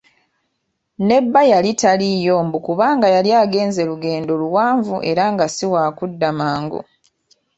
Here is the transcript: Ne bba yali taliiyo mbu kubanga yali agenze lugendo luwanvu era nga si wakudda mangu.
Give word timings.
Ne 1.07 1.17
bba 1.23 1.41
yali 1.51 1.71
taliiyo 1.81 2.35
mbu 2.47 2.59
kubanga 2.65 3.07
yali 3.15 3.29
agenze 3.43 3.81
lugendo 3.91 4.31
luwanvu 4.41 4.95
era 5.11 5.23
nga 5.33 5.45
si 5.55 5.65
wakudda 5.73 6.29
mangu. 6.39 6.81